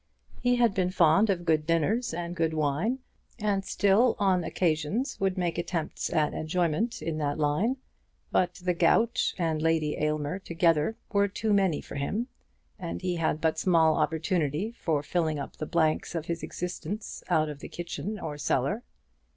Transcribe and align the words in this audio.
He 0.41 0.55
had 0.55 0.73
been 0.73 0.89
fond 0.89 1.29
of 1.29 1.45
good 1.45 1.67
dinners 1.67 2.11
and 2.11 2.35
good 2.35 2.55
wine, 2.55 2.97
and 3.37 3.63
still, 3.63 4.15
on 4.17 4.43
occasions, 4.43 5.19
would 5.19 5.37
make 5.37 5.59
attempts 5.59 6.11
at 6.11 6.33
enjoyment 6.33 7.03
in 7.03 7.19
that 7.19 7.37
line; 7.37 7.77
but 8.31 8.55
the 8.55 8.73
gout 8.73 9.35
and 9.37 9.61
Lady 9.61 9.97
Aylmer 9.99 10.39
together 10.39 10.95
were 11.13 11.27
too 11.27 11.53
many 11.53 11.81
for 11.81 11.97
him, 11.97 12.29
and 12.79 13.03
he 13.03 13.17
had 13.17 13.39
but 13.39 13.59
small 13.59 13.95
opportunity 13.95 14.71
for 14.71 15.03
filling 15.03 15.37
up 15.37 15.57
the 15.57 15.67
blanks 15.67 16.15
of 16.15 16.25
his 16.25 16.41
existence 16.41 17.23
out 17.29 17.47
of 17.47 17.59
the 17.59 17.69
kitchen 17.69 18.19
or 18.19 18.39
cellar. 18.39 18.81